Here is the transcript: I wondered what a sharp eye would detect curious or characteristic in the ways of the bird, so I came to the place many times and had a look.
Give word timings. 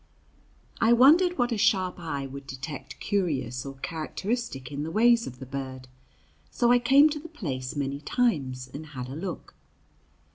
I 0.79 0.93
wondered 0.93 1.37
what 1.37 1.51
a 1.51 1.59
sharp 1.59 1.99
eye 1.99 2.25
would 2.25 2.47
detect 2.47 2.99
curious 2.99 3.67
or 3.67 3.75
characteristic 3.83 4.71
in 4.71 4.81
the 4.81 4.89
ways 4.89 5.27
of 5.27 5.37
the 5.37 5.45
bird, 5.45 5.87
so 6.49 6.71
I 6.71 6.79
came 6.79 7.07
to 7.11 7.19
the 7.19 7.29
place 7.29 7.75
many 7.75 7.99
times 8.01 8.67
and 8.73 8.87
had 8.97 9.09
a 9.09 9.15
look. 9.15 9.53